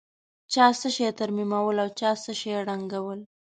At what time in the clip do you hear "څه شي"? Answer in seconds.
0.79-1.07, 2.23-2.53